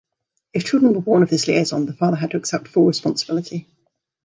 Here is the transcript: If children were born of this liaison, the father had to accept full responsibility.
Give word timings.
If 0.51 0.65
children 0.65 0.95
were 0.95 1.01
born 1.01 1.21
of 1.21 1.29
this 1.29 1.45
liaison, 1.47 1.85
the 1.85 1.93
father 1.93 2.15
had 2.15 2.31
to 2.31 2.37
accept 2.37 2.67
full 2.67 2.87
responsibility. 2.87 3.67